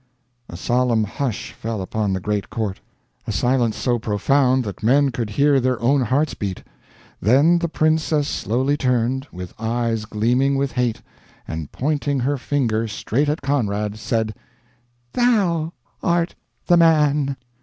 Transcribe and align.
A 0.49 0.57
solemn 0.57 1.03
hush 1.03 1.51
fell 1.51 1.79
upon 1.79 2.11
the 2.11 2.19
great 2.19 2.49
court 2.49 2.79
a 3.27 3.31
silence 3.31 3.77
so 3.77 3.99
profound 3.99 4.63
that 4.63 4.81
men 4.81 5.11
could 5.11 5.29
hear 5.29 5.59
their 5.59 5.79
own 5.79 6.01
hearts 6.01 6.33
beat. 6.33 6.63
Then 7.21 7.59
the 7.59 7.69
princess 7.69 8.27
slowly 8.27 8.77
turned, 8.77 9.27
with 9.31 9.53
eyes 9.59 10.05
gleaming 10.05 10.55
with 10.55 10.71
hate, 10.71 11.03
and 11.47 11.71
pointing 11.71 12.21
her 12.21 12.37
finger 12.39 12.87
straight 12.87 13.29
at 13.29 13.43
Conrad, 13.43 13.99
said: 13.99 14.33
"Thou 15.13 15.71
art 16.01 16.33
the 16.65 16.77
man!" 16.77 17.37